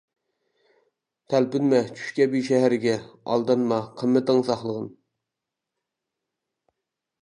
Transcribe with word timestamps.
تەلپۈنمە 1.33 1.81
چۈش 1.99 2.09
كەبى 2.21 2.43
شەھەرگە، 2.49 2.97
ئالدانما، 3.21 3.81
قىممىتىڭ 4.03 4.45
ساقلىغىن. 4.53 4.93